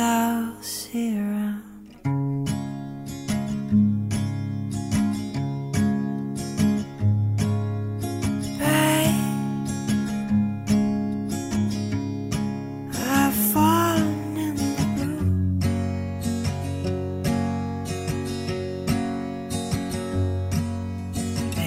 I'll 0.00 0.62
see 0.62 1.18
around. 1.18 1.62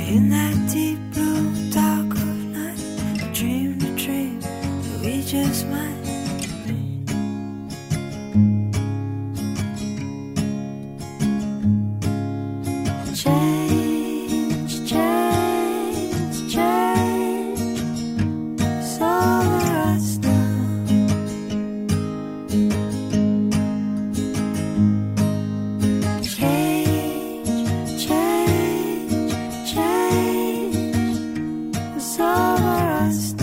In 0.09 0.29
that 0.29 0.69
deep 0.71 0.99
blue 1.13 1.71
dark 1.71 2.11
of 2.13 2.45
night, 2.53 2.79
I 3.21 3.33
dream 3.33 3.77
that 3.79 4.99
we 5.01 5.21
just 5.23 5.67
might. 5.67 5.92
lost 33.03 33.42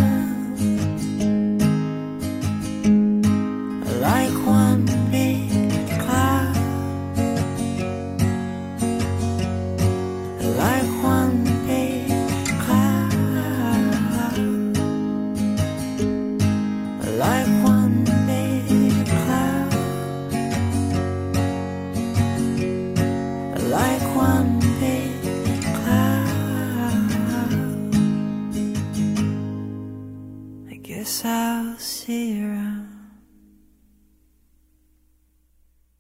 guess 31.01 31.25
I'll 31.25 31.79
see 31.79 32.33
you 32.33 32.49
around. 32.51 33.00